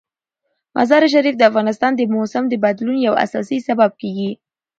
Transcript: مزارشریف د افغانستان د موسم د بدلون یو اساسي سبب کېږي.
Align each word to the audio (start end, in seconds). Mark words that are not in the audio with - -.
مزارشریف 0.77 1.35
د 1.37 1.41
افغانستان 1.49 1.91
د 1.95 2.01
موسم 2.15 2.43
د 2.49 2.53
بدلون 2.63 2.97
یو 3.07 3.13
اساسي 3.25 3.57
سبب 3.67 3.91
کېږي. 4.01 4.31